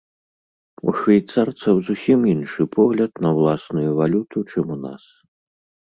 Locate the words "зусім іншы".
1.89-2.61